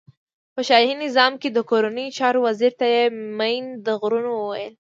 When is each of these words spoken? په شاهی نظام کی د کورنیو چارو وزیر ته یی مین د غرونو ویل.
په 0.55 0.61
شاهی 0.69 0.93
نظام 1.05 1.33
کی 1.41 1.49
د 1.53 1.57
کورنیو 1.69 2.15
چارو 2.17 2.39
وزیر 2.47 2.71
ته 2.79 2.85
یی 2.93 3.03
مین 3.37 3.65
د 3.85 3.87
غرونو 4.01 4.31
ویل. 4.41 4.73